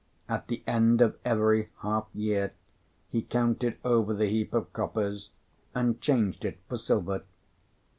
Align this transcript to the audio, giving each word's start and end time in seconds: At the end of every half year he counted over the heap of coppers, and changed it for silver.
At 0.27 0.47
the 0.47 0.63
end 0.65 0.99
of 1.01 1.19
every 1.23 1.69
half 1.83 2.07
year 2.15 2.53
he 3.11 3.21
counted 3.21 3.77
over 3.85 4.15
the 4.15 4.25
heap 4.25 4.51
of 4.51 4.73
coppers, 4.73 5.29
and 5.75 6.01
changed 6.01 6.43
it 6.43 6.57
for 6.67 6.77
silver. 6.77 7.21